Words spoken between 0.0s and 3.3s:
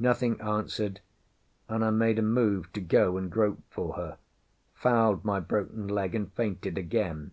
Nothing answered, and I made a move to go and